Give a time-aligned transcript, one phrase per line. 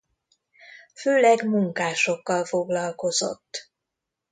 [0.93, 3.71] Főleg munkásokkal foglalkozott.